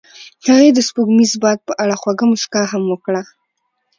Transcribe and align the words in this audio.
هغې 0.47 0.69
د 0.73 0.79
سپوږمیز 0.87 1.31
باد 1.43 1.57
په 1.67 1.73
اړه 1.83 1.95
خوږه 2.01 2.25
موسکا 2.31 2.61
هم 2.71 2.83
وکړه. 2.89 3.21